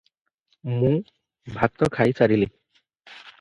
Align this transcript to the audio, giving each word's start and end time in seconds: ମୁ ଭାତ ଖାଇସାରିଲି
ମୁ 0.77 0.89
ଭାତ 1.59 1.91
ଖାଇସାରିଲି 1.99 2.49